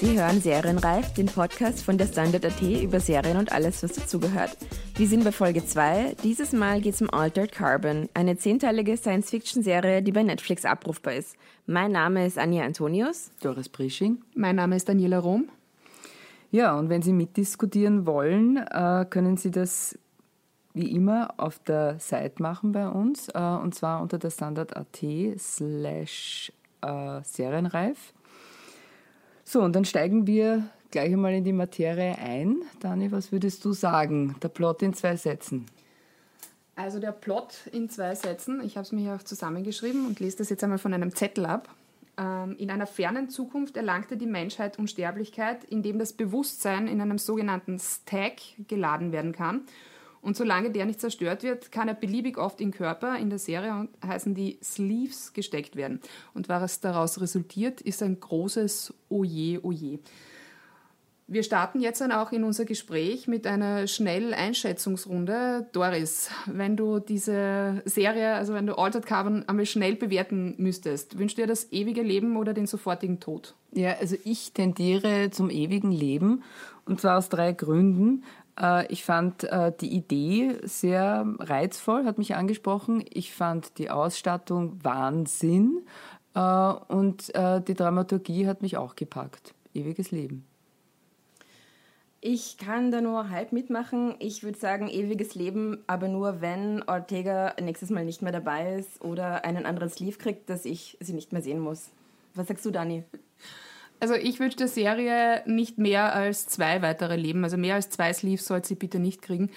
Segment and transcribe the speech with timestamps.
[0.00, 4.56] Sie hören Serienreif, den Podcast von der Standard.at über Serien und alles, was dazugehört.
[4.94, 6.16] Wir sind bei Folge 2.
[6.24, 11.36] Dieses Mal geht es um Altered Carbon, eine zehnteilige Science-Fiction-Serie, die bei Netflix abrufbar ist.
[11.66, 13.30] Mein Name ist Anja Antonius.
[13.42, 14.22] Doris Prisching.
[14.34, 15.50] Mein Name ist Daniela Rom.
[16.50, 19.98] Ja, und wenn Sie mitdiskutieren wollen, äh, können Sie das
[20.72, 25.04] wie immer auf der Seite machen bei uns, äh, und zwar unter der Standard.at
[25.36, 28.14] slash äh, Serienreif.
[29.50, 32.62] So, und dann steigen wir gleich einmal in die Materie ein.
[32.78, 34.36] Dani, was würdest du sagen?
[34.44, 35.66] Der Plot in zwei Sätzen.
[36.76, 40.38] Also der Plot in zwei Sätzen, ich habe es mir hier auch zusammengeschrieben und lese
[40.38, 41.68] das jetzt einmal von einem Zettel ab.
[42.16, 47.80] Ähm, in einer fernen Zukunft erlangte die Menschheit Unsterblichkeit, indem das Bewusstsein in einem sogenannten
[47.80, 48.36] Stack
[48.68, 49.62] geladen werden kann
[50.22, 53.88] und solange der nicht zerstört wird, kann er beliebig oft in Körper, in der Serie
[54.06, 56.00] heißen die Sleeves, gesteckt werden.
[56.34, 60.00] Und was daraus resultiert, ist ein großes Oje, Oje.
[61.32, 65.68] Wir starten jetzt dann auch in unser Gespräch mit einer schnell Einschätzungsrunde.
[65.70, 71.38] Doris, wenn du diese Serie, also wenn du Altered Carbon einmal schnell bewerten müsstest, wünschst
[71.38, 73.54] du dir das ewige Leben oder den sofortigen Tod?
[73.70, 76.42] Ja, also ich tendiere zum ewigen Leben
[76.84, 78.24] und zwar aus drei Gründen.
[78.58, 83.04] Äh, ich fand äh, die Idee sehr reizvoll, hat mich angesprochen.
[83.10, 85.82] Ich fand die Ausstattung Wahnsinn
[86.34, 89.54] äh, und die Dramaturgie hat mich auch gepackt.
[89.74, 90.44] Ewiges Leben.
[92.22, 94.14] Ich kann da nur halb mitmachen.
[94.18, 99.00] Ich würde sagen, ewiges Leben, aber nur wenn Ortega nächstes Mal nicht mehr dabei ist
[99.00, 101.88] oder einen anderen Sleeve kriegt, dass ich sie nicht mehr sehen muss.
[102.34, 103.04] Was sagst du, Dani?
[104.00, 107.44] Also ich wünsche der Serie nicht mehr als zwei weitere Leben.
[107.44, 109.50] Also mehr als zwei Sleeves soll sie bitte nicht kriegen.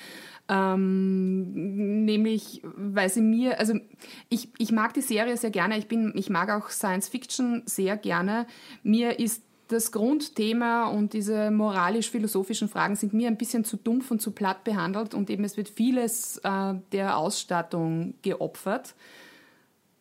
[0.50, 3.76] Ähm, nämlich, weil sie mir, also
[4.30, 5.78] ich, ich mag die Serie sehr gerne.
[5.78, 8.46] Ich, bin, ich mag auch Science Fiction sehr gerne.
[8.84, 14.22] Mir ist das Grundthema und diese moralisch-philosophischen Fragen sind mir ein bisschen zu dumpf und
[14.22, 18.96] zu platt behandelt und eben es wird vieles äh, der Ausstattung geopfert.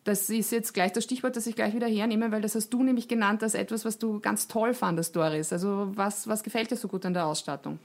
[0.04, 2.82] Das ist jetzt gleich das Stichwort, das ich gleich wieder hernehme, weil das hast du
[2.82, 5.52] nämlich genannt als etwas, was du ganz toll fandest, Doris.
[5.52, 7.78] Also was, was gefällt dir so gut an der Ausstattung?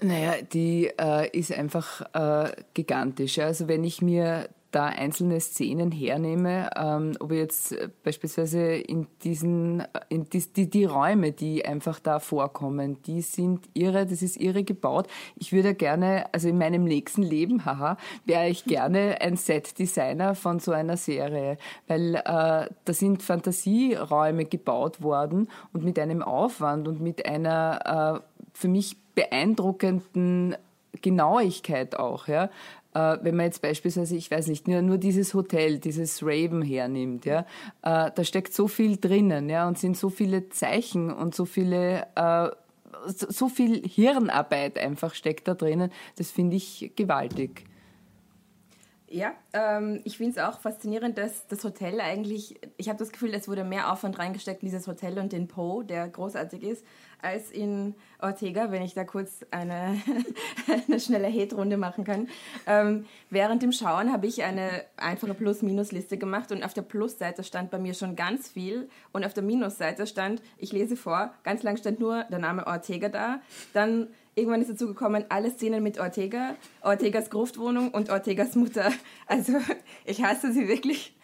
[0.00, 3.40] Naja, die äh, ist einfach äh, gigantisch.
[3.40, 9.82] Also wenn ich mir da einzelne Szenen hernehme, ähm, ob ich jetzt beispielsweise in diesen,
[10.08, 14.64] in die, die, die Räume, die einfach da vorkommen, die sind irre, das ist irre
[14.64, 15.08] gebaut.
[15.36, 17.96] Ich würde gerne, also in meinem nächsten Leben, haha,
[18.26, 25.02] wäre ich gerne ein Set-Designer von so einer Serie, weil äh, da sind Fantasieräume gebaut
[25.02, 30.56] worden und mit einem Aufwand und mit einer äh, für mich beeindruckenden
[31.02, 32.50] Genauigkeit auch, ja.
[32.94, 37.26] Äh, wenn man jetzt beispielsweise, ich weiß nicht, nur, nur dieses Hotel, dieses Raven hernimmt,
[37.26, 37.40] ja,
[37.82, 42.06] äh, da steckt so viel drinnen, ja, und sind so viele Zeichen und so viele,
[42.14, 42.48] äh,
[43.06, 47.64] so viel Hirnarbeit einfach steckt da drinnen, das finde ich gewaltig.
[49.10, 53.32] Ja, ähm, ich finde es auch faszinierend, dass das Hotel eigentlich, ich habe das Gefühl,
[53.32, 56.84] es wurde mehr Aufwand reingesteckt in dieses Hotel und den Poe, der großartig ist,
[57.22, 60.00] als in Ortega, wenn ich da kurz eine,
[60.88, 62.28] eine schnelle Hate-Runde machen kann.
[62.66, 67.70] Ähm, während dem Schauen habe ich eine einfache Plus-Minus-Liste gemacht und auf der Plus-Seite stand
[67.70, 71.78] bei mir schon ganz viel und auf der Minus-Seite stand, ich lese vor, ganz lang
[71.78, 73.40] stand nur der Name Ortega da,
[73.72, 74.08] dann
[74.38, 78.92] irgendwann ist dazu gekommen, alle Szenen mit Ortega, Ortegas Gruftwohnung und Ortegas Mutter.
[79.26, 79.54] Also
[80.04, 81.14] ich hasse sie wirklich.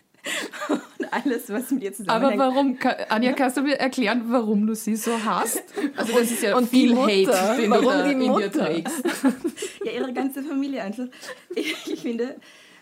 [0.69, 2.41] und alles, was mit ihr zusammenhängt.
[2.41, 2.79] Aber warum,
[3.11, 5.63] Anja, kannst du mir erklären, warum du sie so hast?
[5.97, 8.45] Also das ist ja und viel Hate, den warum du da die Mutter?
[8.45, 9.05] in dir trägst.
[9.85, 11.07] ja, ihre ganze Familie einfach.
[11.55, 12.37] Ich, ich finde,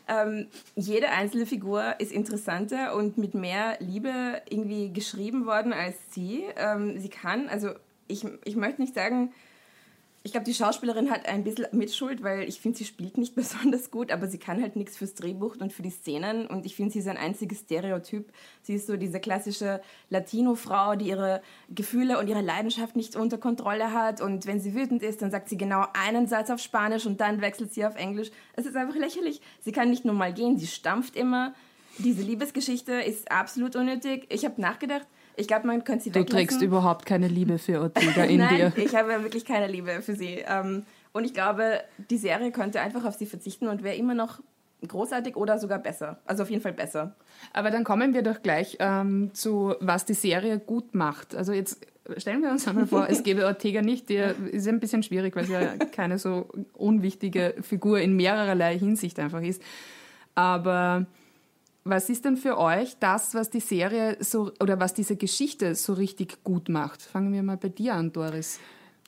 [0.08, 6.44] ähm, jede einzelne Figur ist interessanter und mit mehr Liebe irgendwie geschrieben worden als sie.
[6.56, 7.70] Ähm, sie kann, also
[8.08, 9.32] ich, ich möchte nicht sagen,
[10.24, 13.90] ich glaube, die Schauspielerin hat ein bisschen Mitschuld, weil ich finde, sie spielt nicht besonders
[13.90, 16.46] gut, aber sie kann halt nichts fürs Drehbuch und für die Szenen.
[16.46, 18.32] Und ich finde, sie ist ein einziges Stereotyp.
[18.62, 23.92] Sie ist so diese klassische Latino-Frau, die ihre Gefühle und ihre Leidenschaft nicht unter Kontrolle
[23.92, 24.20] hat.
[24.20, 27.40] Und wenn sie wütend ist, dann sagt sie genau einen Satz auf Spanisch und dann
[27.40, 28.30] wechselt sie auf Englisch.
[28.54, 29.40] Es ist einfach lächerlich.
[29.60, 31.52] Sie kann nicht nur mal gehen, sie stampft immer.
[31.98, 34.26] Diese Liebesgeschichte ist absolut unnötig.
[34.30, 35.06] Ich habe nachgedacht,
[35.36, 36.48] ich glaube, man könnte sie Du weglassen.
[36.48, 38.82] trägst überhaupt keine Liebe für Ortega in Nein, dir.
[38.82, 40.44] ich habe wirklich keine Liebe für sie.
[40.46, 41.80] Ähm, und ich glaube,
[42.10, 44.40] die Serie könnte einfach auf sie verzichten und wäre immer noch
[44.86, 46.18] großartig oder sogar besser.
[46.24, 47.14] Also auf jeden Fall besser.
[47.52, 51.34] Aber dann kommen wir doch gleich ähm, zu, was die Serie gut macht.
[51.36, 51.86] Also jetzt
[52.16, 54.08] stellen wir uns einmal vor, es gäbe Ortega nicht.
[54.08, 59.20] Der ist ein bisschen schwierig, weil sie ja keine so unwichtige Figur in mehrerlei Hinsicht
[59.20, 59.62] einfach ist.
[60.34, 61.06] Aber
[61.84, 65.94] Was ist denn für euch das, was die Serie so oder was diese Geschichte so
[65.94, 67.02] richtig gut macht?
[67.02, 68.60] Fangen wir mal bei dir an, Doris.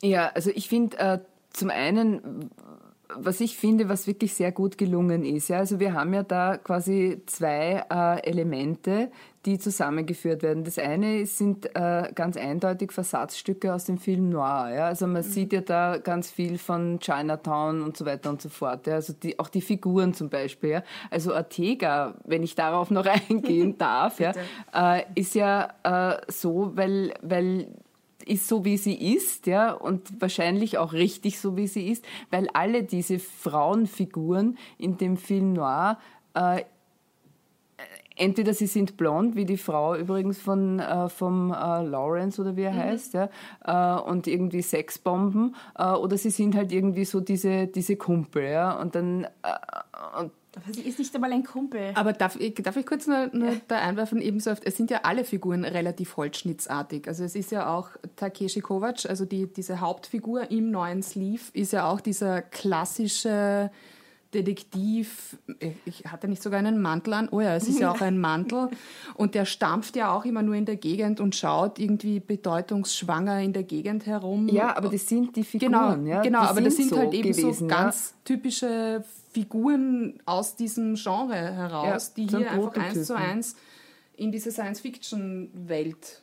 [0.02, 1.18] Ja, also ich finde äh,
[1.50, 2.50] zum einen
[3.16, 5.48] was ich finde, was wirklich sehr gut gelungen ist.
[5.48, 9.10] Ja, also wir haben ja da quasi zwei äh, Elemente,
[9.44, 10.64] die zusammengeführt werden.
[10.64, 14.72] Das eine sind äh, ganz eindeutig Versatzstücke aus dem Film Noir.
[14.74, 14.86] Ja?
[14.86, 15.30] Also man mhm.
[15.30, 18.86] sieht ja da ganz viel von Chinatown und so weiter und so fort.
[18.86, 18.94] Ja?
[18.94, 20.70] Also die, auch die Figuren zum Beispiel.
[20.70, 20.82] Ja?
[21.10, 24.32] Also Ortega, wenn ich darauf noch eingehen darf, ja,
[24.74, 27.68] äh, ist ja äh, so, weil, weil
[28.26, 32.48] ist so, wie sie ist, ja, und wahrscheinlich auch richtig so, wie sie ist, weil
[32.54, 35.98] alle diese Frauenfiguren in dem Film Noir
[36.34, 36.62] äh,
[38.16, 42.62] entweder sie sind blond, wie die Frau übrigens von äh, vom äh, Lawrence oder wie
[42.62, 42.78] er mhm.
[42.78, 43.28] heißt, ja,
[43.64, 48.72] äh, und irgendwie Sexbomben, äh, oder sie sind halt irgendwie so diese diese Kumpel, ja,
[48.80, 51.90] und dann äh, und aber sie ist nicht einmal ein Kumpel.
[51.94, 53.60] Aber darf ich, darf ich kurz nur, nur ja.
[53.66, 57.08] da einwerfen, ebenso oft, es sind ja alle Figuren relativ holzschnittsartig.
[57.08, 61.72] Also es ist ja auch Takeshi Kovacs, also die, diese Hauptfigur im neuen Sleeve, ist
[61.72, 63.70] ja auch dieser klassische
[64.42, 65.36] Detektiv,
[65.84, 68.68] ich hatte nicht sogar einen Mantel an, oh ja, es ist ja auch ein Mantel
[69.14, 73.52] und der stampft ja auch immer nur in der Gegend und schaut irgendwie bedeutungsschwanger in
[73.52, 74.48] der Gegend herum.
[74.48, 76.22] Ja, aber das sind die Figuren, genau, ja.
[76.22, 78.16] Genau, die aber das sind so halt eben gewesen, so ganz ja.
[78.24, 83.56] typische Figuren aus diesem Genre heraus, ja, die hier einfach eins zu eins
[84.16, 86.22] in diese Science-Fiction-Welt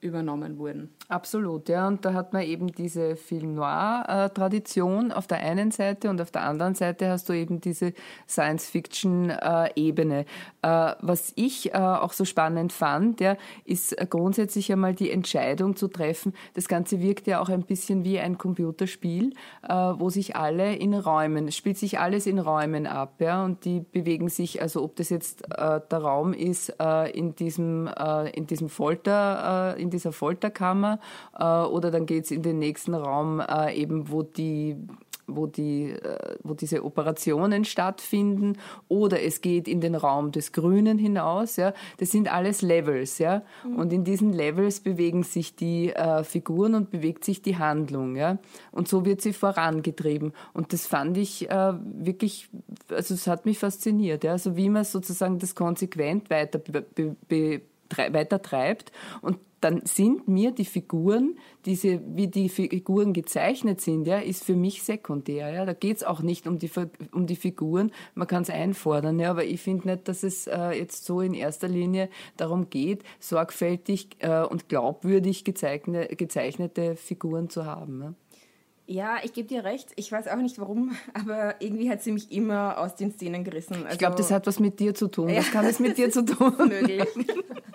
[0.00, 0.90] übernommen wurden.
[1.08, 1.86] Absolut, ja.
[1.86, 6.42] Und da hat man eben diese Film Noir-Tradition auf der einen Seite und auf der
[6.42, 7.92] anderen Seite hast du eben diese
[8.28, 10.24] Science-Fiction-Ebene.
[10.62, 15.88] Äh, was ich äh, auch so spannend fand, ja, ist grundsätzlich einmal die Entscheidung zu
[15.88, 16.32] treffen.
[16.54, 19.34] Das Ganze wirkt ja auch ein bisschen wie ein Computerspiel,
[19.68, 23.80] äh, wo sich alle in Räumen, spielt sich alles in Räumen ab, ja, und die
[23.80, 26.72] bewegen sich, also ob das jetzt der Raum ist
[27.12, 27.88] in diesem,
[28.32, 30.98] in diesem Folter, in dieser Folterkammer
[31.38, 33.42] oder dann geht es in den nächsten Raum
[33.72, 34.76] eben, wo die
[35.34, 38.56] wo, die, äh, wo diese Operationen stattfinden,
[38.88, 41.56] oder es geht in den Raum des Grünen hinaus.
[41.56, 41.72] Ja.
[41.98, 43.18] Das sind alles Levels.
[43.18, 43.42] Ja.
[43.64, 43.76] Mhm.
[43.76, 48.16] Und in diesen Levels bewegen sich die äh, Figuren und bewegt sich die Handlung.
[48.16, 48.38] Ja.
[48.72, 50.32] Und so wird sie vorangetrieben.
[50.52, 52.48] Und das fand ich äh, wirklich,
[52.88, 54.24] also es hat mich fasziniert.
[54.24, 54.32] Ja.
[54.32, 56.82] Also wie man sozusagen das konsequent weiter be,
[57.28, 57.62] be,
[58.12, 58.92] weiter treibt.
[59.20, 61.36] Und dann sind mir die Figuren,
[61.66, 65.52] diese, wie die Figuren gezeichnet sind, ja, ist für mich sekundär.
[65.52, 65.64] Ja.
[65.66, 66.70] Da geht's auch nicht um die,
[67.12, 70.70] um die Figuren, man kann es einfordern, ja, aber ich finde nicht, dass es äh,
[70.70, 77.66] jetzt so in erster Linie darum geht, sorgfältig äh, und glaubwürdig gezeichnete, gezeichnete Figuren zu
[77.66, 78.02] haben.
[78.02, 78.14] Ja.
[78.86, 79.92] Ja, ich gebe dir recht.
[79.94, 83.74] Ich weiß auch nicht warum, aber irgendwie hat sie mich immer aus den Szenen gerissen.
[83.74, 85.28] Also, ich glaube, das hat was mit dir zu tun.
[85.28, 85.38] Ja.
[85.38, 86.52] Was kann es mit dir zu tun?
[86.58, 87.04] Möglich.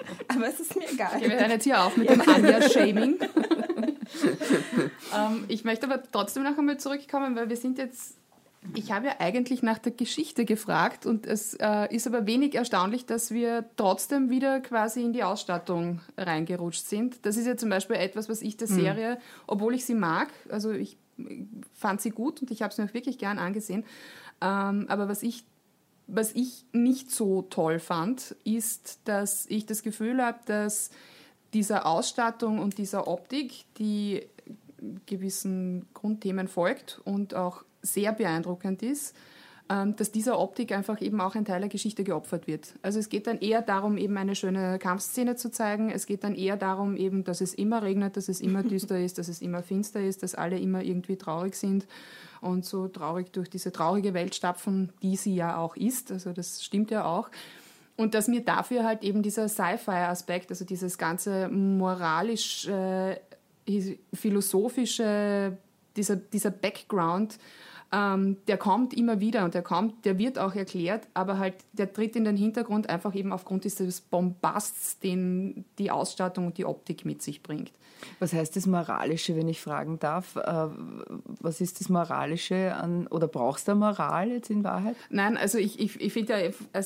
[0.28, 1.22] aber es ist mir egal.
[1.22, 3.20] wir hören jetzt hier auf mit dem Anja-Shaming.
[5.16, 8.18] ähm, ich möchte aber trotzdem noch einmal zurückkommen, weil wir sind jetzt
[8.74, 13.06] ich habe ja eigentlich nach der Geschichte gefragt und es äh, ist aber wenig erstaunlich,
[13.06, 17.26] dass wir trotzdem wieder quasi in die Ausstattung reingerutscht sind.
[17.26, 18.76] Das ist ja zum Beispiel etwas, was ich der hm.
[18.76, 19.20] Serie, mhm.
[19.48, 20.98] obwohl ich sie mag, also ich
[21.74, 23.86] fand sie gut und ich habe sie mir auch wirklich gern angesehen.
[24.42, 25.46] Ähm, aber was ich,
[26.08, 30.92] was ich nicht so toll fand, ist, dass ich das Gefühl habe, dass
[31.54, 34.28] dieser Ausstattung und dieser Optik, die
[35.06, 39.16] gewissen Grundthemen folgt und auch sehr beeindruckend ist,
[39.68, 42.76] dass dieser Optik einfach eben auch ein Teil der Geschichte geopfert wird.
[42.84, 45.90] Also es geht dann eher darum, eben eine schöne Kampfszene zu zeigen.
[45.90, 49.18] Es geht dann eher darum, eben, dass es immer regnet, dass es immer düster ist,
[49.18, 51.88] dass es immer finster ist, dass alle immer irgendwie traurig sind
[52.42, 56.12] und so traurig durch diese traurige Welt stapfen, die sie ja auch ist.
[56.12, 57.30] Also das stimmt ja auch.
[57.98, 63.20] Und dass mir dafür halt eben dieser Sci-Fi-Aspekt, also dieses ganze moralisch, äh,
[64.14, 65.58] philosophische,
[65.96, 67.40] dieser, dieser Background,
[67.92, 71.94] ähm, der kommt immer wieder und der kommt, der wird auch erklärt, aber halt der
[71.94, 77.06] tritt in den Hintergrund einfach eben aufgrund dieses Bombasts, den die Ausstattung und die Optik
[77.06, 77.72] mit sich bringt.
[78.20, 80.36] Was heißt das Moralische, wenn ich fragen darf?
[80.36, 80.68] Äh,
[81.40, 84.96] was ist das Moralische an, oder brauchst du Moral jetzt in Wahrheit?
[85.10, 86.82] Nein, also ich, ich, ich finde ja,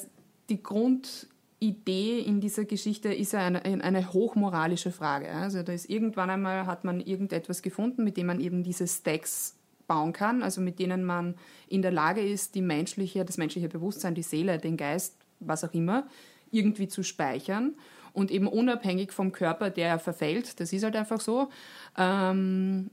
[0.50, 5.32] die Grundidee in dieser Geschichte ist ja eine, eine hochmoralische Frage.
[5.32, 9.59] Also da ist irgendwann einmal hat man irgendetwas gefunden, mit dem man eben diese Stacks
[9.90, 11.36] bauen kann, also mit denen man
[11.68, 15.74] in der Lage ist, die menschliche, das menschliche Bewusstsein, die Seele, den Geist, was auch
[15.74, 16.08] immer,
[16.52, 17.74] irgendwie zu speichern
[18.14, 21.50] und eben unabhängig vom Körper, der verfällt, das ist halt einfach so,
[21.98, 22.92] ähm,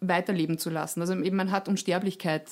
[0.00, 1.00] weiterleben zu lassen.
[1.00, 2.50] Also eben man hat Unsterblichkeit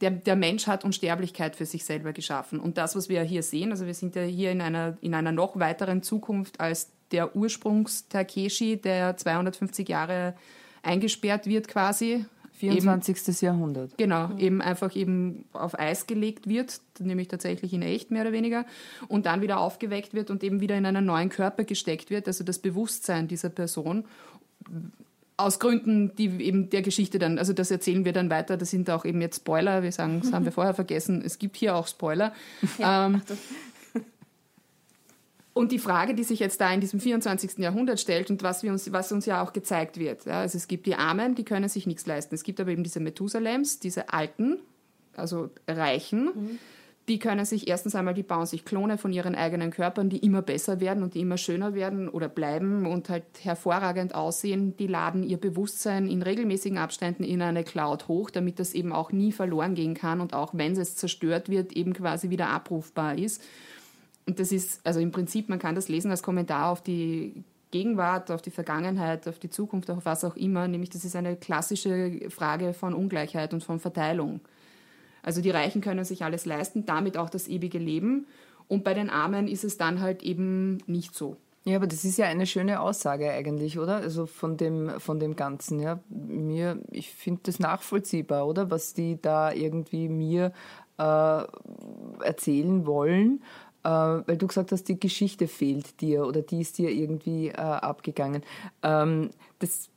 [0.00, 2.60] der, der Mensch hat Unsterblichkeit für sich selber geschaffen.
[2.60, 5.32] Und das, was wir hier sehen, also wir sind ja hier in einer, in einer
[5.32, 10.34] noch weiteren Zukunft als der Ursprungs-Takeshi, der 250 Jahre
[10.82, 12.26] eingesperrt wird quasi.
[12.58, 13.16] 24.
[13.28, 13.96] Eben, Jahrhundert.
[13.98, 14.38] Genau, mhm.
[14.38, 18.66] eben einfach eben auf Eis gelegt wird, nämlich tatsächlich in echt mehr oder weniger,
[19.08, 22.44] und dann wieder aufgeweckt wird und eben wieder in einen neuen Körper gesteckt wird, also
[22.44, 24.04] das Bewusstsein dieser Person
[25.38, 28.90] aus Gründen, die eben der Geschichte dann, also das erzählen wir dann weiter, das sind
[28.90, 31.86] auch eben jetzt Spoiler, wir sagen, das haben wir vorher vergessen, es gibt hier auch
[31.86, 32.32] Spoiler.
[32.78, 33.22] Ja, ähm,
[35.52, 37.58] und die Frage, die sich jetzt da in diesem 24.
[37.58, 40.68] Jahrhundert stellt und was, wir uns, was uns ja auch gezeigt wird, ja, also es
[40.68, 42.34] gibt die Armen, die können sich nichts leisten.
[42.34, 44.60] Es gibt aber eben diese Methusalems, diese Alten,
[45.16, 46.58] also Reichen, mhm
[47.08, 50.42] die können sich erstens einmal, die bauen sich Klone von ihren eigenen Körpern, die immer
[50.42, 54.76] besser werden und die immer schöner werden oder bleiben und halt hervorragend aussehen.
[54.76, 59.10] Die laden ihr Bewusstsein in regelmäßigen Abständen in eine Cloud hoch, damit das eben auch
[59.10, 63.42] nie verloren gehen kann und auch wenn es zerstört wird, eben quasi wieder abrufbar ist.
[64.28, 68.30] Und das ist, also im Prinzip, man kann das lesen als Kommentar auf die Gegenwart,
[68.30, 72.28] auf die Vergangenheit, auf die Zukunft, auf was auch immer, nämlich das ist eine klassische
[72.28, 74.40] Frage von Ungleichheit und von Verteilung.
[75.22, 78.26] Also die Reichen können sich alles leisten, damit auch das ewige Leben.
[78.68, 81.38] Und bei den Armen ist es dann halt eben nicht so.
[81.64, 83.96] Ja, aber das ist ja eine schöne Aussage eigentlich, oder?
[83.96, 86.00] Also von dem, von dem Ganzen, ja.
[86.10, 88.70] Mir, ich finde das nachvollziehbar, oder?
[88.70, 90.52] Was die da irgendwie mir
[90.98, 91.42] äh,
[92.22, 93.42] erzählen wollen.
[93.88, 97.52] Äh, weil du gesagt hast, die Geschichte fehlt dir oder die ist dir irgendwie äh,
[97.54, 98.42] abgegangen.
[98.82, 99.30] Ähm,
[99.60, 99.88] das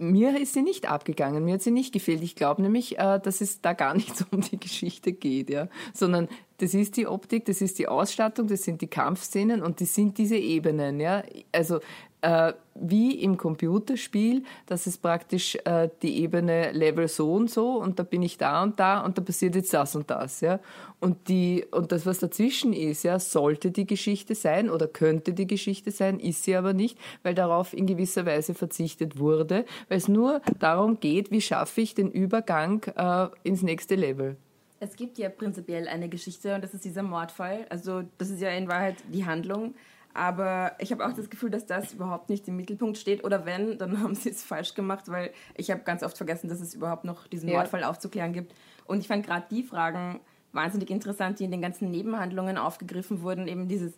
[0.00, 2.22] mir ist sie nicht abgegangen, mir hat sie nicht gefehlt.
[2.22, 6.28] Ich glaube nämlich, äh, dass es da gar nicht um die Geschichte geht, ja, sondern
[6.58, 10.18] das ist die Optik, das ist die Ausstattung, das sind die Kampfszenen und das sind
[10.18, 11.22] diese Ebenen, ja.
[11.52, 11.78] Also
[12.20, 17.98] äh, wie im Computerspiel, dass es praktisch äh, die Ebene Level so und so und
[17.98, 20.60] da bin ich da und da und da passiert jetzt das und das, ja.
[21.00, 25.46] Und die und das, was dazwischen ist, ja, sollte die Geschichte sein oder könnte die
[25.46, 30.08] Geschichte sein, ist sie aber nicht, weil darauf in gewisser Weise verzichtet wurde, weil es
[30.08, 34.36] nur darum geht, wie schaffe ich den Übergang äh, ins nächste Level.
[34.80, 37.66] Es gibt ja prinzipiell eine Geschichte und das ist dieser Mordfall.
[37.68, 39.74] Also das ist ja in Wahrheit die Handlung.
[40.18, 43.22] Aber ich habe auch das Gefühl, dass das überhaupt nicht im Mittelpunkt steht.
[43.22, 46.60] Oder wenn, dann haben sie es falsch gemacht, weil ich habe ganz oft vergessen, dass
[46.60, 47.54] es überhaupt noch diesen ja.
[47.54, 48.52] Mordfall aufzuklären gibt.
[48.84, 50.18] Und ich fand gerade die Fragen
[50.52, 53.46] wahnsinnig interessant, die in den ganzen Nebenhandlungen aufgegriffen wurden.
[53.46, 53.92] Eben dieses,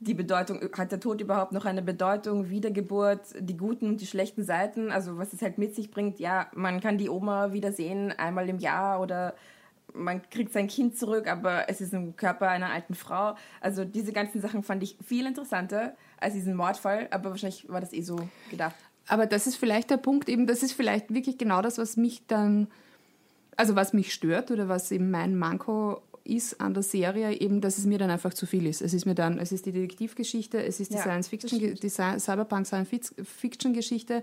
[0.00, 2.50] die Bedeutung, hat der Tod überhaupt noch eine Bedeutung?
[2.50, 6.18] Wiedergeburt, die guten und die schlechten Seiten, also was es halt mit sich bringt.
[6.18, 9.34] Ja, man kann die Oma wiedersehen, einmal im Jahr oder
[9.94, 13.36] man kriegt sein Kind zurück, aber es ist im Körper einer alten Frau.
[13.60, 17.92] Also diese ganzen Sachen fand ich viel interessanter als diesen Mordfall, aber wahrscheinlich war das
[17.92, 18.74] eh so gedacht.
[19.06, 22.26] Aber das ist vielleicht der Punkt, eben, das ist vielleicht wirklich genau das, was mich
[22.26, 22.68] dann,
[23.56, 27.78] also was mich stört oder was eben mein Manko ist an der Serie eben, dass
[27.78, 28.80] es mir dann einfach zu viel ist.
[28.80, 31.88] Es ist mir dann, es ist die Detektivgeschichte, es ist die ja, Science Fiction, die
[31.88, 34.22] Cyberpunk Science Fiction Geschichte,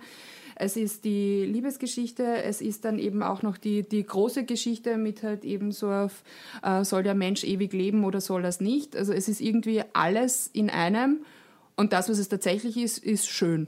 [0.55, 5.23] es ist die Liebesgeschichte, es ist dann eben auch noch die, die große Geschichte mit
[5.23, 6.23] halt eben so auf,
[6.63, 8.95] äh, soll der Mensch ewig leben oder soll das nicht?
[8.95, 11.19] Also es ist irgendwie alles in einem
[11.75, 13.67] und das, was es tatsächlich ist, ist schön.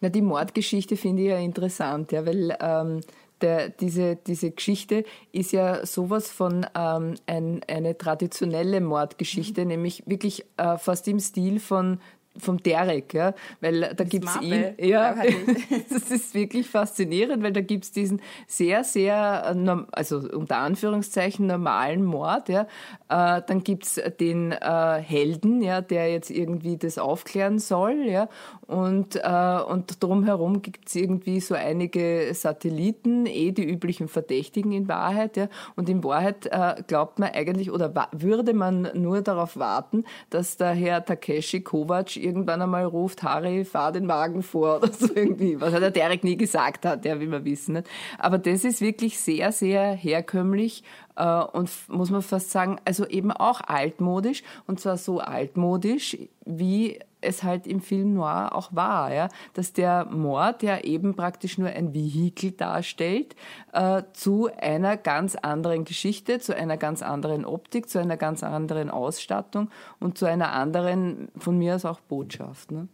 [0.00, 3.00] Na, die Mordgeschichte finde ich ja interessant, ja, weil ähm,
[3.42, 9.68] der, diese, diese Geschichte ist ja sowas von ähm, ein, eine traditionelle Mordgeschichte, mhm.
[9.68, 11.98] nämlich wirklich äh, fast im Stil von
[12.38, 15.14] vom Derek, ja, weil da gibt es ihn, ja,
[15.90, 19.54] das ist wirklich faszinierend, weil da gibt es diesen sehr, sehr,
[19.92, 22.62] also unter Anführungszeichen normalen Mord, ja,
[23.08, 28.28] äh, dann gibt es den äh, Helden, ja, der jetzt irgendwie das aufklären soll, ja,
[28.66, 34.88] und, äh, und drumherum gibt es irgendwie so einige Satelliten, eh die üblichen Verdächtigen in
[34.88, 40.04] Wahrheit, ja, und in Wahrheit äh, glaubt man eigentlich oder würde man nur darauf warten,
[40.30, 45.08] dass der Herr Takeshi Kovac irgendwann einmal ruft, Harry, fahr den Wagen vor oder so
[45.14, 47.74] irgendwie, was der Derek nie gesagt hat, ja, wie wir wissen.
[47.74, 47.88] Nicht?
[48.18, 50.84] Aber das ist wirklich sehr, sehr herkömmlich
[51.16, 56.98] äh, und muss man fast sagen, also eben auch altmodisch und zwar so altmodisch, wie
[57.22, 61.68] es halt im Film Noir auch war, ja, dass der Mord ja eben praktisch nur
[61.68, 63.34] ein Vehikel darstellt
[63.72, 68.90] äh, zu einer ganz anderen Geschichte, zu einer ganz anderen Optik, zu einer ganz anderen
[68.90, 72.70] Ausstattung und zu einer anderen, von mir aus auch Botschaft.
[72.70, 72.88] Ne?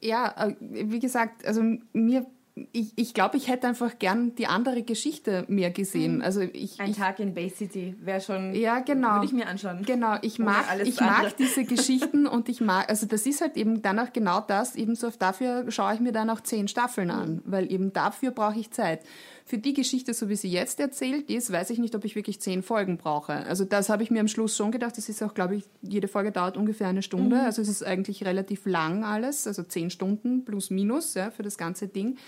[0.00, 1.62] Ja, äh, wie gesagt, also
[1.92, 2.26] mir
[2.72, 6.16] ich, ich glaube, ich hätte einfach gern die andere Geschichte mehr gesehen.
[6.16, 6.22] Mhm.
[6.22, 8.54] Also ich, Ein ich, Tag in Bay City wäre schon.
[8.54, 9.14] Ja, genau.
[9.14, 9.82] Würde ich mir anschauen.
[9.86, 11.22] Genau, ich mag, ich andere.
[11.28, 14.76] mag diese Geschichten und ich mag, also das ist halt eben dann auch genau das,
[14.76, 17.42] eben so dafür schaue ich mir dann auch zehn Staffeln an, Mhm.
[17.46, 19.00] weil eben dafür brauche ich Zeit.
[19.44, 22.40] Für die Geschichte, so wie sie jetzt erzählt ist, weiß ich nicht, ob ich wirklich
[22.40, 23.32] zehn Folgen brauche.
[23.32, 26.06] Also das habe ich mir am Schluss schon gedacht, das ist auch, glaube ich, jede
[26.06, 27.42] Folge dauert ungefähr eine Stunde, Mhm.
[27.42, 31.56] also es ist eigentlich relativ lang alles, also zehn Stunden plus minus ja, für das
[31.58, 32.18] ganze Ding.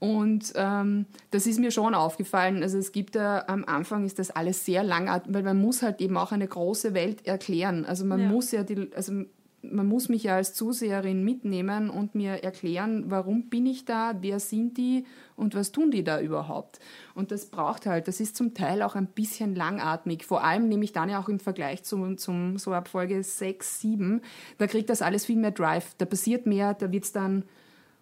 [0.00, 2.62] Und ähm, das ist mir schon aufgefallen.
[2.62, 6.00] Also es gibt ja am Anfang ist das alles sehr langatmig, weil man muss halt
[6.00, 7.84] eben auch eine große Welt erklären.
[7.84, 8.28] Also man Ja.
[8.28, 9.12] muss ja die, also
[9.62, 14.40] man muss mich ja als Zuseherin mitnehmen und mir erklären, warum bin ich da, wer
[14.40, 15.04] sind die
[15.36, 16.78] und was tun die da überhaupt.
[17.14, 20.24] Und das braucht halt, das ist zum Teil auch ein bisschen langatmig.
[20.24, 23.80] Vor allem nehme ich dann ja auch im Vergleich zum, zum so ab Folge 6,
[23.82, 24.22] 7,
[24.56, 25.94] da kriegt das alles viel mehr Drive.
[25.98, 27.44] Da passiert mehr, da wird's dann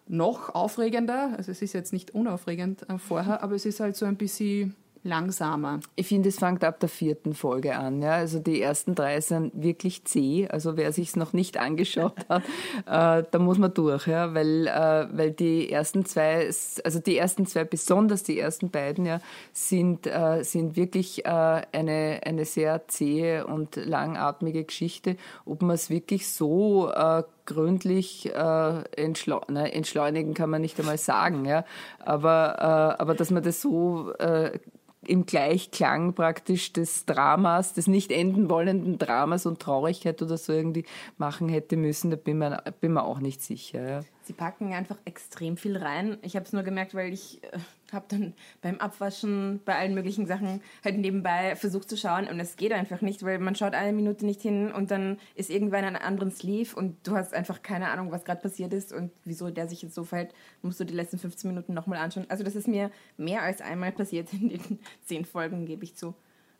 [0.09, 1.33] noch aufregender.
[1.37, 4.75] Also es ist jetzt nicht unaufregend äh, vorher, aber es ist halt so ein bisschen
[5.03, 5.79] langsamer.
[5.95, 8.01] Ich finde, es fängt ab der vierten Folge an.
[8.01, 8.13] Ja?
[8.13, 10.47] Also die ersten drei sind wirklich zäh.
[10.49, 12.43] Also wer sich noch nicht angeschaut hat,
[12.85, 14.33] äh, da muss man durch, ja?
[14.33, 16.47] weil, äh, weil die ersten zwei,
[16.83, 19.21] also die ersten zwei, besonders die ersten beiden, ja,
[19.53, 21.29] sind, äh, sind wirklich äh,
[21.71, 25.15] eine, eine sehr zähe und langatmige Geschichte.
[25.45, 30.97] Ob man es wirklich so äh, gründlich äh, entschleu ne, entschleunigen kann man nicht einmal
[30.97, 31.65] sagen, ja.
[31.99, 32.55] Aber,
[32.97, 34.59] äh, aber dass man das so äh,
[35.05, 40.85] im Gleichklang praktisch des Dramas, des nicht enden wollenden Dramas und Traurigkeit oder so irgendwie
[41.17, 43.89] machen hätte müssen, da bin mir, bin mir auch nicht sicher.
[43.89, 43.99] Ja.
[44.29, 46.19] Sie packen einfach extrem viel rein.
[46.21, 47.57] Ich habe es nur gemerkt, weil ich äh,
[47.91, 52.55] habe dann beim Abwaschen, bei allen möglichen Sachen halt nebenbei versucht zu schauen und es
[52.55, 55.95] geht einfach nicht, weil man schaut eine Minute nicht hin und dann ist irgendwann ein
[55.95, 59.67] anderen Sleeve und du hast einfach keine Ahnung, was gerade passiert ist und wieso der
[59.67, 62.27] sich jetzt so verhält, musst du die letzten 15 Minuten nochmal anschauen.
[62.29, 66.13] Also das ist mir mehr als einmal passiert in den zehn Folgen, gebe ich zu.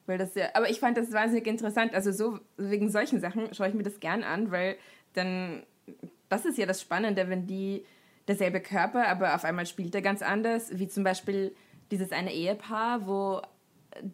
[0.08, 1.94] Weil das aber ich fand das wahnsinnig interessant.
[1.94, 4.76] Also so wegen solchen Sachen schaue ich mir das gern an, weil
[5.14, 5.62] dann
[6.30, 7.84] das ist ja das Spannende, wenn die
[8.28, 11.56] derselbe Körper, aber auf einmal spielt er ganz anders, wie zum Beispiel
[11.92, 13.42] dieses eine Ehepaar, wo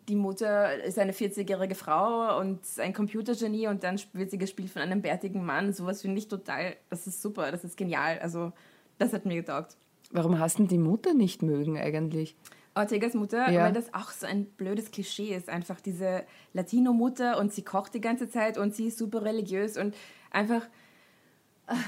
[0.07, 4.81] die Mutter ist eine 40-jährige Frau und ein Computergenie und dann wird sie gespielt von
[4.81, 5.73] einem bärtigen Mann.
[5.73, 8.17] Sowas finde ich total, das ist super, das ist genial.
[8.19, 8.53] Also
[8.97, 9.75] das hat mir getaugt.
[10.11, 12.37] Warum hast denn die Mutter nicht mögen eigentlich?
[12.73, 13.65] Ortegas Mutter, Ja.
[13.65, 15.49] weil das auch so ein blödes Klischee ist.
[15.49, 16.23] Einfach diese
[16.53, 19.95] Latino-Mutter und sie kocht die ganze Zeit und sie ist super religiös und
[20.31, 20.61] einfach,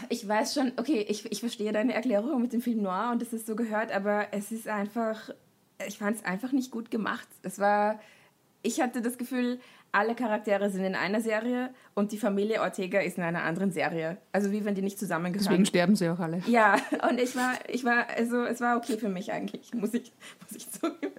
[0.09, 3.33] ich weiß schon, okay, ich, ich verstehe deine Erklärung mit dem Film Noir und das
[3.33, 5.29] ist so gehört, aber es ist einfach,
[5.87, 7.27] ich fand es einfach nicht gut gemacht.
[7.43, 7.99] Es war,
[8.63, 9.59] ich hatte das Gefühl,
[9.91, 14.17] alle Charaktere sind in einer Serie und die Familie Ortega ist in einer anderen Serie.
[14.31, 15.45] Also wie wenn die nicht zusammengehören.
[15.45, 16.41] Deswegen sterben sie auch alle.
[16.47, 16.77] Ja,
[17.09, 20.11] und ich war, ich war, also es war okay für mich eigentlich, muss ich,
[20.41, 21.13] muss ich zugeben.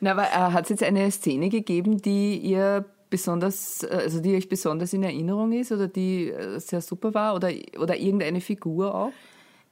[0.00, 2.84] Na, aber äh, hat es jetzt eine Szene gegeben, die ihr
[3.16, 7.34] besonders, äh, also die euch besonders in Erinnerung ist oder die äh, sehr super war
[7.34, 9.12] oder, oder irgendeine Figur auch?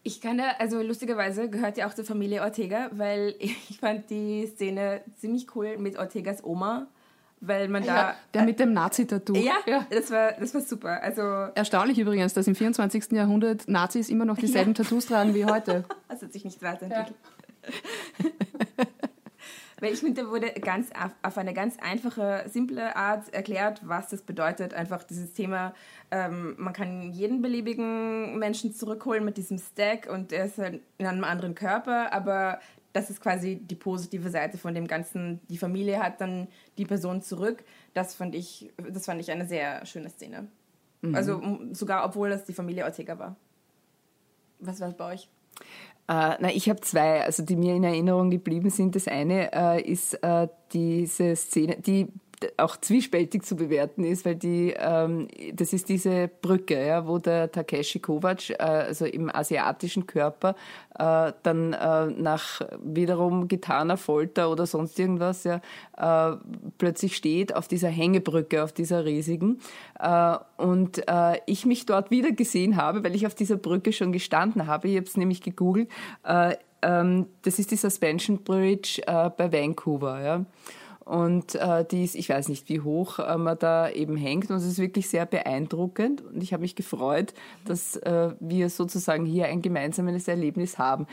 [0.02, 4.46] Ich kann da, also lustigerweise gehört ja auch zur Familie Ortega, weil ich fand die
[4.46, 6.87] Szene ziemlich cool mit Ortegas Oma,
[7.40, 8.14] weil man da.
[8.33, 9.37] Der mit dem Nazi-Tattoo.
[9.37, 11.02] Ja, Das, war, das war super.
[11.02, 11.22] Also,
[11.54, 13.12] Erstaunlich übrigens, dass im 24.
[13.12, 15.85] Jahrhundert Nazis immer noch dieselben Tattoos tragen wie heute.
[16.09, 17.16] das hat sich nicht weiterentwickelt.
[19.85, 20.88] Weil ich finde, da wurde ganz
[21.23, 24.73] auf, eine ganz einfache, simple Art erklärt, was das bedeutet.
[24.73, 25.75] Einfach dieses Thema,
[26.11, 31.07] ähm, man kann jeden beliebigen Menschen zurückholen mit diesem Stack und er ist halt in
[31.07, 32.61] einem anderen Körper, aber
[32.94, 35.40] das ist quasi die positive Seite von dem Ganzen.
[35.51, 37.62] Die Familie hat dann die Person zurück.
[37.92, 40.47] Das fand ich, das fand ich eine sehr schöne Szene.
[41.14, 43.37] Also m- sogar, obwohl das die Familie Ortega war.
[44.61, 45.29] Was war es bei euch?
[46.06, 48.94] Äh, na, ich habe zwei, also die mir in Erinnerung geblieben sind.
[48.94, 52.08] Das eine äh, ist äh, diese Szene, die
[52.57, 57.50] auch zwiespältig zu bewerten ist, weil die, ähm, das ist diese Brücke, ja, wo der
[57.50, 60.54] Takeshi Kovacs, äh, also im asiatischen Körper,
[60.98, 65.61] äh, dann äh, nach wiederum getaner Folter oder sonst irgendwas, ja,
[65.96, 66.37] äh,
[66.78, 69.61] plötzlich steht auf dieser Hängebrücke, auf dieser riesigen,
[69.98, 74.12] äh, und äh, ich mich dort wieder gesehen habe, weil ich auf dieser Brücke schon
[74.12, 74.88] gestanden habe.
[74.88, 75.88] Ich habe es nämlich gegoogelt.
[76.24, 80.44] Äh, ähm, das ist die Suspension Bridge äh, bei Vancouver, ja.
[81.04, 84.50] Und äh, die ist, ich weiß nicht, wie hoch äh, man da eben hängt.
[84.50, 86.22] Und es ist wirklich sehr beeindruckend.
[86.22, 87.34] Und ich habe mich gefreut,
[87.66, 91.06] dass äh, wir sozusagen hier ein gemeinsames Erlebnis haben.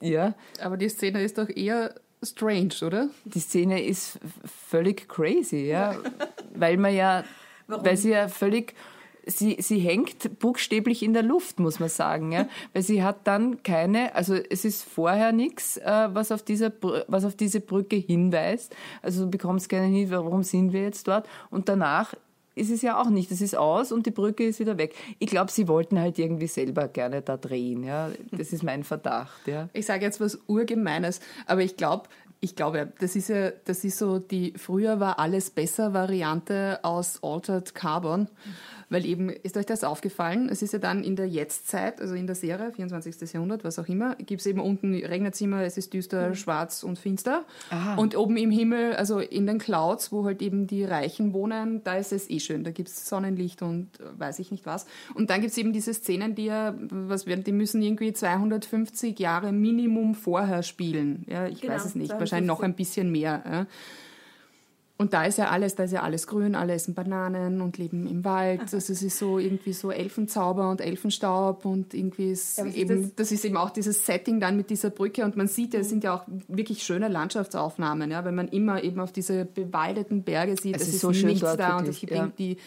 [0.00, 3.08] Ja, Aber die Szene ist doch eher strange, oder?
[3.24, 5.96] die Szene ist völlig crazy, ja.
[6.54, 7.24] Weil man ja,
[7.66, 7.84] Warum?
[7.84, 8.74] weil sie ja völlig
[9.26, 13.62] sie, sie hängt buchstäblich in der Luft, muss man sagen, ja, weil sie hat dann
[13.62, 16.72] keine, also es ist vorher nichts, äh, was auf dieser,
[17.08, 18.74] was auf diese Brücke hinweist.
[19.02, 21.28] Also du bekommst keine hin, warum sind wir jetzt dort?
[21.50, 22.14] Und danach
[22.54, 23.30] ist es ja auch nicht.
[23.30, 24.94] Es ist aus und die Brücke ist wieder weg.
[25.18, 27.84] Ich glaube, sie wollten halt irgendwie selber gerne da drehen.
[27.84, 29.46] Ja, das ist mein Verdacht.
[29.46, 29.68] Ja.
[29.72, 32.08] Ich sage jetzt was urgemeines, aber ich glaube,
[32.40, 37.22] ich glaube, das ist ja, das ist so die früher war alles besser Variante aus
[37.22, 38.28] Altered Carbon.
[38.90, 40.48] Weil eben, ist euch das aufgefallen?
[40.48, 43.32] Es ist ja dann in der Jetztzeit, also in der Serie, 24.
[43.32, 46.34] Jahrhundert, was auch immer, gibt es eben unten Regnerzimmer, es ist düster, mhm.
[46.34, 47.44] schwarz und finster.
[47.70, 47.94] Aha.
[47.94, 51.94] Und oben im Himmel, also in den Clouds, wo halt eben die Reichen wohnen, da
[51.94, 52.64] ist es eh schön.
[52.64, 54.86] Da gibt es Sonnenlicht und weiß ich nicht was.
[55.14, 59.20] Und dann gibt es eben diese Szenen, die ja, was werden, die müssen irgendwie 250
[59.20, 61.24] Jahre Minimum vorher spielen.
[61.28, 62.12] Ja, ich genau, weiß es nicht.
[62.30, 63.42] Wahrscheinlich noch ein bisschen mehr.
[63.44, 63.66] Ja.
[65.00, 68.06] Und da ist ja alles, da ist ja alles grün, alle essen Bananen und leben
[68.06, 68.60] im Wald.
[68.60, 73.14] Also es ist so irgendwie so Elfenzauber und Elfenstaub und irgendwie ist ja, eben, das?
[73.14, 73.32] das?
[73.32, 76.04] ist eben auch dieses Setting dann mit dieser Brücke und man sieht ja, es sind
[76.04, 80.76] ja auch wirklich schöne Landschaftsaufnahmen, ja, wenn man immer eben auf diese bewaldeten Berge sieht,
[80.76, 82.30] es, es ist, ist so nichts da und es gibt ja.
[82.38, 82.58] die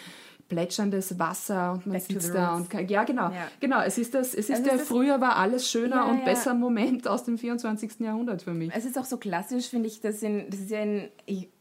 [0.53, 3.47] plätscherndes Wasser und man Back sitzt da und kann, ja genau, ja.
[3.59, 6.19] genau, es ist das, es ist also der ist früher war alles schöner ja, und
[6.19, 6.25] ja.
[6.25, 7.99] besser Moment aus dem 24.
[7.99, 8.71] Jahrhundert für mich.
[8.73, 11.09] Es ist auch so klassisch, finde ich, dass in, das ist ja in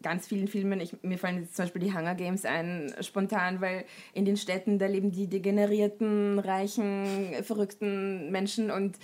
[0.03, 3.85] ganz vielen Filmen, ich, mir fallen jetzt zum Beispiel die Hunger Games ein, spontan, weil
[4.13, 7.07] in den Städten, da leben die degenerierten, reichen,
[7.43, 8.99] verrückten Menschen und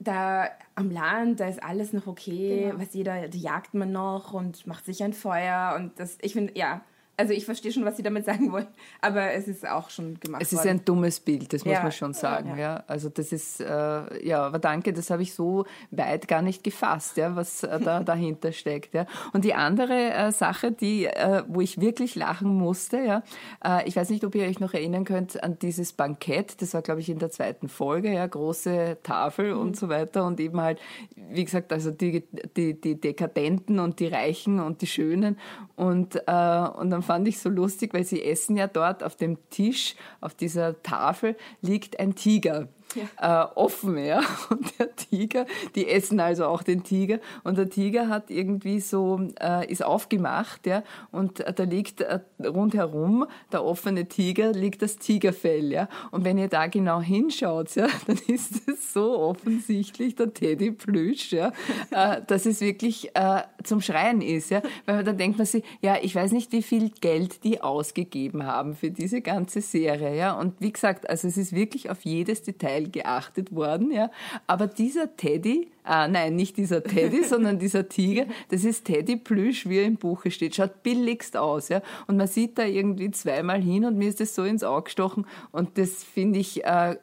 [0.00, 2.80] da am Land, da ist alles noch okay, genau.
[2.80, 6.52] was jeder, da jagt man noch und macht sich ein Feuer und das, ich finde,
[6.56, 6.82] ja,
[7.18, 8.68] also ich verstehe schon, was Sie damit sagen wollen,
[9.00, 10.68] aber es ist auch schon gemacht Es ist worden.
[10.68, 12.50] ein dummes Bild, das muss ja, man schon sagen.
[12.50, 12.56] Ja.
[12.56, 12.84] ja.
[12.86, 17.16] Also das ist, äh, ja, aber danke, das habe ich so weit gar nicht gefasst,
[17.16, 18.94] ja, was äh, da dahinter steckt.
[18.94, 19.04] Ja.
[19.32, 23.24] Und die andere äh, Sache, die, äh, wo ich wirklich lachen musste, ja,
[23.64, 26.82] äh, ich weiß nicht, ob ihr euch noch erinnern könnt an dieses Bankett, das war,
[26.82, 29.60] glaube ich, in der zweiten Folge, ja, große Tafel mhm.
[29.60, 30.78] und so weiter und eben halt,
[31.16, 32.22] wie gesagt, also die,
[32.56, 35.36] die, die Dekadenten und die Reichen und die Schönen
[35.74, 39.38] und, äh, und dann fand ich so lustig, weil sie essen ja dort auf dem
[39.48, 43.44] Tisch, auf dieser Tafel liegt ein Tiger ja.
[43.44, 44.20] äh, offen, ja.
[44.50, 47.18] Und der Tiger, die essen also auch den Tiger.
[47.44, 50.82] Und der Tiger hat irgendwie so, äh, ist aufgemacht, ja.
[51.10, 55.88] Und äh, da liegt äh, rundherum, der offene Tiger, liegt das Tigerfell, ja.
[56.10, 61.32] Und wenn ihr da genau hinschaut, ja, dann ist es so offensichtlich der Teddy Plüsch,
[61.32, 61.52] ja,
[61.90, 64.62] äh, dass es wirklich äh, zum Schreien ist, ja.
[64.86, 68.74] Weil da denkt man sich, ja, ich weiß nicht, wie viel Geld die ausgegeben haben
[68.74, 70.32] für diese ganze Serie, ja.
[70.32, 74.10] Und wie gesagt, also es ist wirklich auf jedes Detail Detail geachtet worden, ja.
[74.46, 79.68] Aber dieser Teddy, ah, nein, nicht dieser Teddy, sondern dieser Tiger, das ist Teddy Plüsch,
[79.68, 81.82] wie er im Buche steht, schaut billigst aus, ja.
[82.06, 85.26] Und man sieht da irgendwie zweimal hin und mir ist das so ins Auge gestochen
[85.52, 86.96] und das finde ich, äh,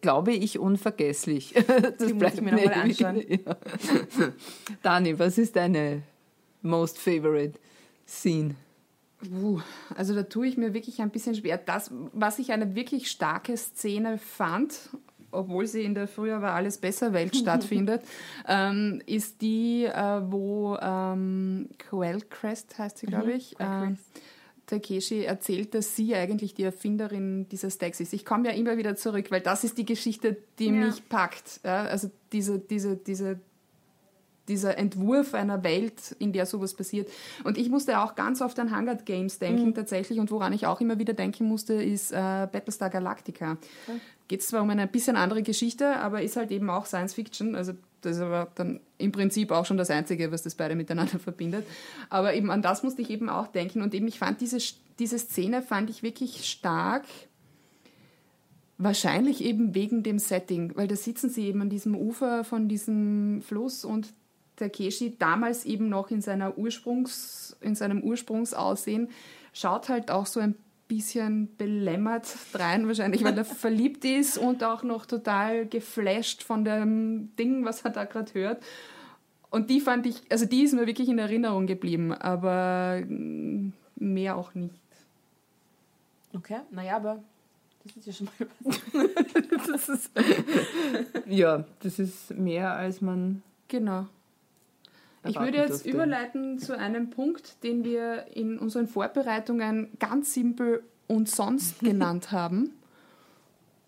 [0.00, 1.54] glaube ich, unvergesslich.
[1.98, 3.22] Das Die bleibt mir nochmal anschauen.
[3.28, 3.56] Ja.
[4.82, 6.02] Dani, was ist deine
[6.62, 7.58] most favorite
[8.06, 8.54] scene?
[9.32, 9.60] Uh,
[9.96, 11.58] also da tue ich mir wirklich ein bisschen schwer.
[11.58, 14.90] Das, was ich eine wirklich starke Szene fand,
[15.30, 18.02] obwohl sie in der Früher war alles besser Welt stattfindet,
[18.46, 23.58] ähm, ist die, äh, wo ähm, Quellcrest heißt sie, glaube mhm, ich.
[23.60, 23.94] Äh,
[24.66, 28.12] Takeshi erzählt, dass sie eigentlich die Erfinderin dieser Stacks ist.
[28.12, 30.72] Ich komme ja immer wieder zurück, weil das ist die Geschichte, die ja.
[30.72, 31.60] mich packt.
[31.64, 31.84] Ja?
[31.84, 33.40] Also diese, diese, diese
[34.48, 37.10] dieser Entwurf einer Welt, in der sowas passiert.
[37.44, 39.74] Und ich musste auch ganz oft an Hunger Games denken mhm.
[39.74, 42.14] tatsächlich und woran ich auch immer wieder denken musste, ist äh,
[42.50, 43.58] Battlestar Galactica.
[43.86, 44.00] Okay.
[44.28, 47.54] Geht zwar um eine bisschen andere Geschichte, aber ist halt eben auch Science Fiction.
[47.54, 51.18] Also das ist aber dann im Prinzip auch schon das Einzige, was das beide miteinander
[51.18, 51.66] verbindet.
[52.10, 54.58] Aber eben an das musste ich eben auch denken und eben ich fand diese,
[54.98, 57.04] diese Szene fand ich wirklich stark.
[58.80, 63.42] Wahrscheinlich eben wegen dem Setting, weil da sitzen sie eben an diesem Ufer von diesem
[63.42, 64.12] Fluss und
[64.54, 69.08] Takeshi damals eben noch in, seiner Ursprungs, in seinem Ursprungsaussehen,
[69.52, 70.54] schaut halt auch so ein
[70.88, 77.36] bisschen belämmert rein, wahrscheinlich, weil er verliebt ist und auch noch total geflasht von dem
[77.36, 78.64] Ding, was er da gerade hört.
[79.50, 84.54] Und die fand ich, also die ist mir wirklich in Erinnerung geblieben, aber mehr auch
[84.54, 84.74] nicht.
[86.34, 87.22] Okay, naja, aber
[87.84, 88.48] das ist ja schon mal
[89.78, 90.10] was.
[91.26, 94.06] ja, das ist mehr, als man genau.
[95.26, 95.90] Ich würde jetzt durfte.
[95.90, 102.70] überleiten zu einem Punkt, den wir in unseren Vorbereitungen ganz simpel und sonst genannt haben.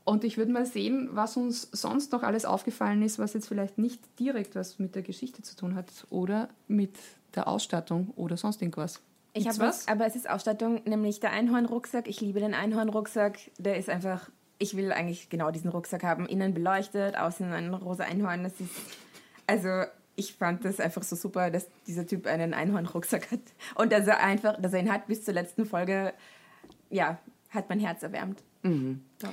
[0.04, 3.78] Und ich würde mal sehen, was uns sonst noch alles aufgefallen ist, was jetzt vielleicht
[3.78, 6.96] nicht direkt was mit der Geschichte zu tun hat oder mit
[7.34, 9.00] der Ausstattung oder sonst irgendwas.
[9.32, 12.08] Ich habe was, aber es ist Ausstattung, nämlich der Einhornrucksack.
[12.08, 13.38] Ich liebe den Einhornrucksack.
[13.58, 16.26] Der ist einfach, ich will eigentlich genau diesen Rucksack haben.
[16.26, 18.42] Innen beleuchtet, außen ein rosa Einhorn.
[18.42, 18.70] Das ist,
[19.46, 19.84] also
[20.16, 23.40] ich fand das einfach so super, dass dieser Typ einen Einhornrucksack hat.
[23.74, 26.12] Und dass er einfach, dass er ihn hat bis zur letzten Folge,
[26.90, 27.18] ja,
[27.50, 28.42] hat mein Herz erwärmt.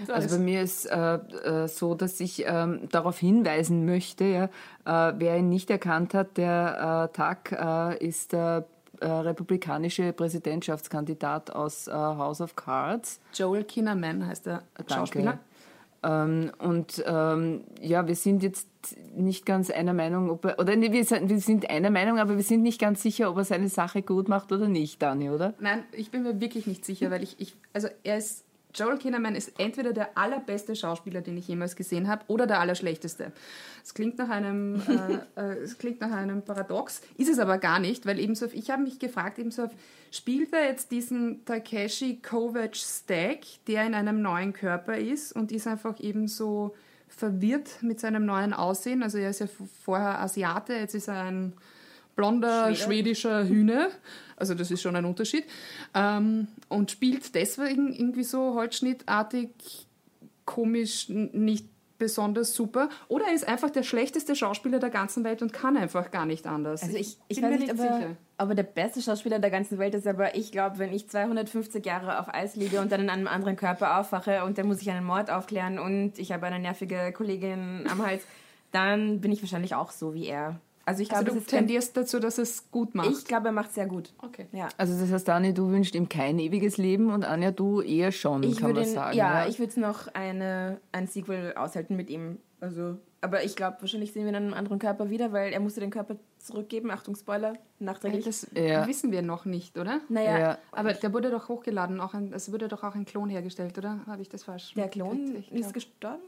[0.09, 4.45] Also bei mir ist äh, äh, so, dass ich ähm, darauf hinweisen möchte, ja,
[4.85, 8.65] äh, wer ihn nicht erkannt hat, der äh, Tag äh, ist der
[9.01, 13.19] äh, republikanische Präsidentschaftskandidat aus äh, House of Cards.
[13.33, 15.39] Joel Kinnaman heißt der Schauspieler.
[16.03, 18.67] Ähm, und ähm, ja, wir sind jetzt
[19.15, 22.35] nicht ganz einer Meinung, ob er, oder nee, wir sind, wir sind einer Meinung, aber
[22.35, 25.53] wir sind nicht ganz sicher, ob er seine Sache gut macht oder nicht, Dani, oder?
[25.59, 28.45] Nein, ich bin mir wirklich nicht sicher, weil ich, ich also er ist,
[28.77, 33.31] Joel Kinnaman ist entweder der allerbeste Schauspieler, den ich jemals gesehen habe, oder der allerschlechteste.
[33.83, 34.81] Es klingt nach einem,
[35.35, 38.69] äh, äh, es klingt nach einem Paradox, ist es aber gar nicht, weil ebenso, ich
[38.69, 39.69] habe mich gefragt, ebenso,
[40.11, 45.67] spielt er jetzt diesen Takeshi Kovacs Stack, der in einem neuen Körper ist und ist
[45.67, 46.75] einfach ebenso
[47.07, 49.01] verwirrt mit seinem neuen Aussehen.
[49.01, 49.47] Also er ist ja
[49.83, 51.53] vorher Asiate, jetzt ist er ein
[52.17, 53.89] blonder schwedischer Hühne.
[54.35, 55.45] Also das ist schon ein Unterschied.
[55.93, 59.49] Ähm, und spielt deswegen irgendwie so holzschnittartig,
[60.43, 62.89] komisch, nicht besonders super.
[63.07, 66.45] Oder er ist einfach der schlechteste Schauspieler der ganzen Welt und kann einfach gar nicht
[66.45, 66.83] anders.
[66.83, 69.79] Also ich, ich bin mir nicht, ob er, ob er der beste Schauspieler der ganzen
[69.79, 73.09] Welt ist, aber ich glaube, wenn ich 250 Jahre auf Eis liege und dann in
[73.09, 76.59] einem anderen Körper aufwache und dann muss ich einen Mord aufklären und ich habe eine
[76.59, 78.23] nervige Kollegin am Hals,
[78.71, 80.59] dann bin ich wahrscheinlich auch so wie er.
[80.87, 83.09] Also ich glaube, Also du ist kein, tendierst dazu, dass es gut macht.
[83.11, 84.13] ich glaube, er macht sehr gut.
[84.23, 84.45] okay.
[84.53, 84.69] Ja.
[84.77, 88.41] Also das heißt, Dani, du wünschst ihm kein ewiges Leben und Anja, du eher schon,
[88.43, 89.17] Ich kann würde man ihn- sagen.
[89.17, 92.37] ja, ich würde noch eine, ein Sequel aushalten mit ihm.
[92.61, 95.59] Also, aber ich glaube, wahrscheinlich sehen wir ihn in einem anderen Körper wieder, weil er
[95.59, 96.89] musste den Körper zurückgeben.
[96.89, 98.23] Achtung, Spoiler, nachträglich.
[98.23, 98.87] Das Ja.
[98.87, 99.99] wissen wir noch nicht, oder?
[100.07, 100.57] naja, Ja.
[100.71, 103.99] Aber der wurde doch hochgeladen, auch ein, es wurde doch auch ein Klon hergestellt, oder?
[104.07, 104.73] Habe ich das falsch?
[104.75, 106.21] der Klon ist gestorben.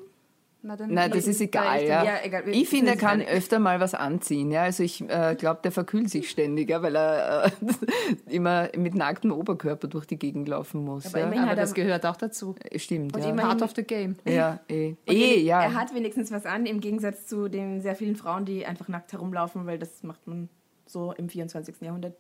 [0.61, 2.03] Na, dann Nein, das ist egal, ja.
[2.03, 2.43] Ja, egal.
[2.49, 4.51] Ich finde, er kann öfter mal was anziehen.
[4.51, 4.63] Ja?
[4.63, 7.51] Also ich äh, glaube, der verkühlt sich ständig, ja, weil er äh,
[8.29, 11.05] immer mit nacktem Oberkörper durch die Gegend laufen muss.
[11.05, 11.25] Aber ja?
[11.27, 12.55] immerhin Aber hat das gehört auch dazu.
[12.75, 13.29] Stimmt, Und ja.
[13.29, 14.17] immerhin- Part of the game.
[14.27, 14.95] Ja, eh.
[15.05, 15.61] Eh, er- ja.
[15.63, 19.13] Er hat wenigstens was an, im Gegensatz zu den sehr vielen Frauen, die einfach nackt
[19.13, 20.49] herumlaufen, weil das macht man
[20.85, 21.75] so im 24.
[21.79, 22.17] Jahrhundert.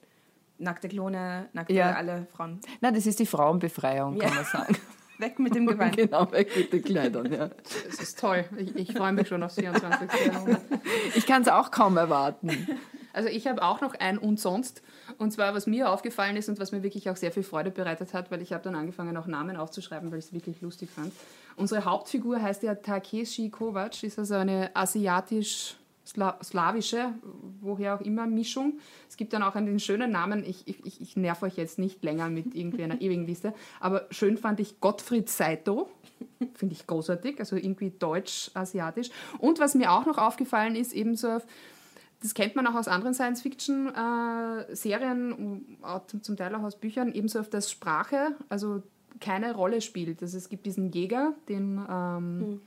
[0.59, 1.93] Nackte Klone, nackte Ja.
[1.93, 2.59] alle Frauen.
[2.79, 4.35] Nein, das ist die Frauenbefreiung, kann Ja.
[4.35, 4.77] man sagen.
[5.19, 5.97] Weg mit dem Gewand.
[5.97, 7.31] genau, weg mit den Kleidern.
[7.31, 7.49] Ja.
[7.85, 8.45] Das ist toll.
[8.57, 10.09] Ich, ich freue mich schon aufs 24.
[10.25, 10.61] Jahrhundert.
[11.15, 12.67] Ich kann es auch kaum erwarten.
[13.11, 14.81] Also ich habe auch noch ein und sonst.
[15.17, 18.13] Und zwar, was mir aufgefallen ist und was mir wirklich auch sehr viel Freude bereitet
[18.13, 21.11] hat, weil ich habe dann angefangen, auch Namen aufzuschreiben, weil ich es wirklich lustig fand.
[21.55, 24.73] Unsere Hauptfigur heißt ja Takeshi Kovac, ist also eine
[26.17, 27.13] asiatisch-slawische,
[27.61, 28.79] woher auch immer, Mischung.
[29.07, 32.29] Es gibt dann auch einen schönen Namen, ich, ich, ich- nerv euch jetzt nicht länger
[32.29, 35.89] mit irgendwie einer ewigen Liste, aber schön fand ich Gottfried Saito.
[36.53, 39.09] Finde ich großartig, also irgendwie deutsch-asiatisch.
[39.39, 41.45] Und was mir auch noch aufgefallen ist, ebenso auf
[42.21, 45.77] das kennt man auch aus anderen Science-Fiction-Serien,
[46.21, 48.83] zum Teil auch aus Büchern, ebenso auf das Sprache, also
[49.21, 50.21] keine Rolle spielt.
[50.21, 52.59] Also es gibt diesen Jäger, den ähm,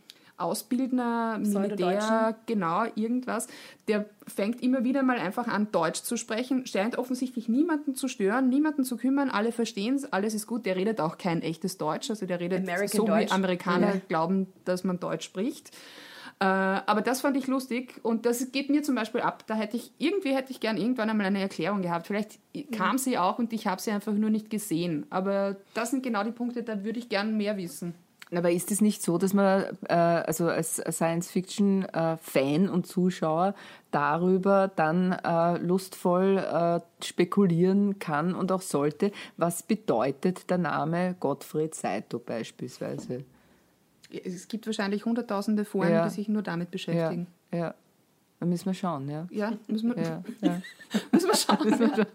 [0.43, 3.47] Ausbildner, Militär, genau, irgendwas,
[3.89, 8.49] der fängt immer wieder mal einfach an, Deutsch zu sprechen, scheint offensichtlich niemanden zu stören,
[8.49, 10.67] niemanden zu kümmern, alle verstehen es, alles ist gut.
[10.67, 13.33] Der redet auch kein echtes Deutsch, also der redet American so wie Deutsch.
[13.33, 14.01] Amerikaner Ja.
[14.09, 15.71] glauben, dass man Deutsch spricht.
[16.41, 19.45] Äh, aber das fand ich lustig und das geht mir zum Beispiel ab.
[19.47, 22.09] Da hätte ich irgendwie hätte ich gern irgendwann einmal eine Erklärung gehabt.
[22.09, 22.41] Vielleicht
[22.73, 25.07] kam sie auch und ich habe sie einfach nur nicht gesehen.
[25.11, 27.95] Aber das sind genau die Punkte, da würde ich gern mehr wissen.
[28.35, 33.55] Aber ist es nicht so, dass man äh, also als Science-Fiction-Fan und Zuschauer
[33.91, 41.75] darüber dann äh, lustvoll äh, spekulieren kann und auch sollte, was bedeutet der Name Gottfried
[41.75, 43.25] Saito beispielsweise?
[44.25, 46.05] Es gibt wahrscheinlich hunderttausende Foren, Ja.
[46.05, 47.27] die sich nur damit Ja, beschäftigen.
[47.53, 47.75] ja.
[48.41, 49.27] Da müssen wir schauen, ja.
[49.31, 50.61] Ja, müssen wir, Ja, ja.
[51.13, 51.69] müssen wir schauen.
[51.79, 52.07] ja.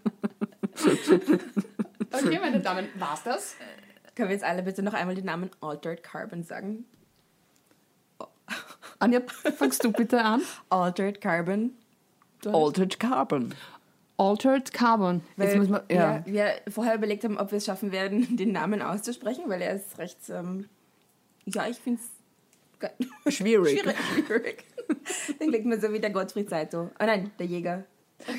[2.12, 3.56] okay, meine Damen, war's das?
[4.18, 6.86] Können wir jetzt alle bitte noch einmal den Namen Altered Carbon sagen?
[9.00, 9.22] Anja,
[9.56, 10.42] fangst du bitte an.
[10.72, 11.78] Altered Carbon.
[12.44, 13.54] Altered Carbon.
[14.18, 15.22] Altered Carbon.
[15.38, 16.26] Jetzt Weil muss man, ja.
[16.26, 19.76] wir, wir vorher überlegt haben, ob wir es schaffen werden, den Namen auszusprechen, weil er
[19.76, 20.68] ist recht, ähm,
[21.46, 22.02] ja, ich finde
[23.22, 23.80] es Schwierig.
[23.80, 23.96] schwierig.
[24.26, 24.66] schwierig.
[25.38, 26.90] Dann klingt man so wie der Gottfried Saito.
[27.00, 27.86] Oh nein, der Jäger.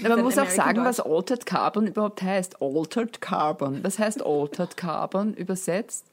[0.03, 1.01] Na, man muss auch sagen, was.
[1.01, 2.61] Altered Carbon überhaupt heißt.
[2.61, 3.83] Altered Carbon.
[3.85, 6.07] Was heißt Altered Carbon übersetzt?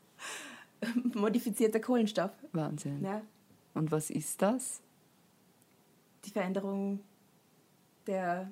[1.14, 2.32] Modifizierter Kohlenstoff.
[2.52, 3.04] Wahnsinn.
[3.04, 3.22] Ja,
[3.74, 4.82] Und was ist das?
[6.26, 7.02] die Veränderung
[8.08, 8.50] der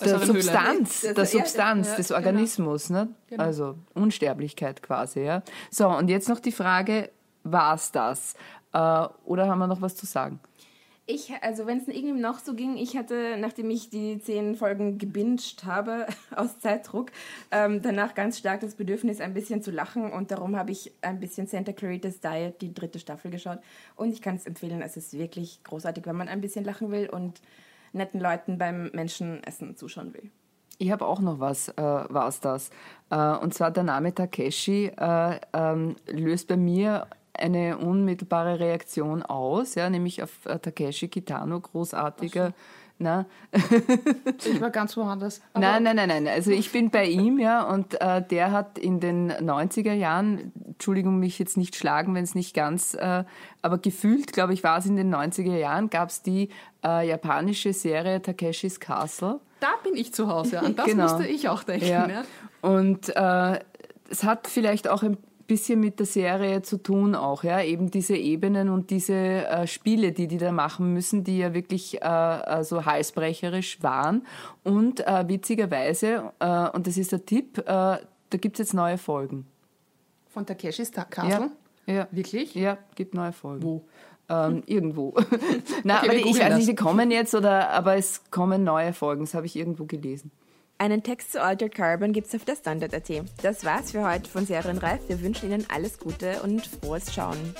[0.00, 2.18] der Substanz, Das- der ja, Substanz ja, des genau.
[2.18, 3.08] Organismus, ne?
[3.28, 3.44] Genau.
[3.44, 5.20] also Unsterblichkeit quasi.
[5.20, 5.42] Ja.
[5.70, 7.10] So, und jetzt noch die Frage,
[7.44, 8.34] war es das?
[8.72, 10.40] Äh, oder haben wir noch was zu sagen?
[11.10, 14.98] Ich, also wenn es irgendwie noch so ging, ich hatte, nachdem ich die zehn Folgen
[14.98, 17.12] gebinged habe aus Zeitdruck,
[17.50, 21.18] ähm, danach ganz stark das Bedürfnis, ein bisschen zu lachen und darum habe ich ein
[21.18, 23.60] bisschen Santa Clarita's Diet, die dritte Staffel geschaut
[23.96, 27.08] und ich kann es empfehlen, es ist wirklich großartig, wenn man ein bisschen lachen will
[27.08, 27.40] und
[27.94, 30.30] netten Leuten beim Menschenessen zuschauen will.
[30.76, 32.68] Ich habe auch noch was, äh, war es das.
[33.08, 37.06] Äh, und zwar der Name Takeshi äh, ähm, löst bei mir
[37.38, 42.52] eine unmittelbare Reaktion aus, ja, nämlich auf äh, Takeshi Kitano, großartiger.
[43.00, 43.26] Na,
[44.44, 45.40] Ich war ganz woanders.
[45.54, 46.26] Nein, nein, nein, nein.
[46.26, 51.20] Also ich bin bei ihm, ja, und äh, der hat in den 90er Jahren, Entschuldigung,
[51.20, 53.22] mich jetzt nicht schlagen, wenn es nicht ganz, äh,
[53.62, 56.48] aber gefühlt, glaube ich, war es in den 90er Jahren, gab es die
[56.84, 59.38] äh, japanische Serie Takeshis Castle.
[59.60, 60.58] Da bin ich zu Hause.
[60.60, 61.04] An das Genau.
[61.04, 61.86] musste ich auch denken.
[61.86, 62.08] Ja.
[62.08, 62.22] Ja.
[62.62, 63.60] Und äh,
[64.10, 68.16] es hat vielleicht auch ein bisschen mit der Serie zu tun auch, ja, eben diese
[68.16, 72.84] Ebenen und diese äh, Spiele, die die da machen müssen, die ja wirklich äh, so
[72.84, 74.24] halsbrecherisch waren.
[74.62, 77.98] Und äh, witzigerweise, äh, und das ist der Tipp, äh, da
[78.40, 79.46] gibt es jetzt neue Folgen.
[80.28, 81.50] Von Takeshis Ta- Castle.
[81.86, 82.08] Ja, ja.
[82.12, 82.54] Wirklich?
[82.54, 83.62] Ja, gibt neue Folgen.
[83.64, 83.84] Wo?
[84.28, 85.14] Ähm, irgendwo.
[85.84, 89.24] Na, Okay, aber ich weiß nicht, die kommen jetzt oder, aber es kommen neue Folgen.
[89.24, 90.30] Das habe ich irgendwo gelesen.
[90.80, 93.10] Einen Text zu Altered Carbon gibt's auf der Standard.at.
[93.42, 95.08] Das war's für heute von Serienreif.
[95.08, 97.52] Wir wünschen Ihnen alles Gute und frohes Schauen.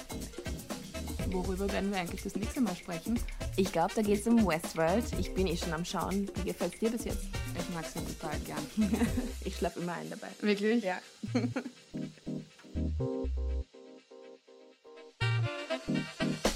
[1.32, 3.18] Worüber werden wir eigentlich das nächste Mal sprechen?
[3.56, 5.04] Ich glaube, da geht's um Westworld.
[5.18, 6.30] Ich bin eh schon am Schauen.
[6.36, 7.24] Wie gefällt's dir bis jetzt?
[7.58, 8.64] Ich mag sie total gern.
[9.44, 10.28] Ich schlafe immer ein dabei.
[10.40, 10.84] Wirklich?
[10.84, 11.00] Ja.